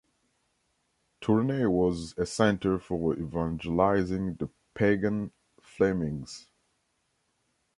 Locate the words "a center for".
2.17-3.13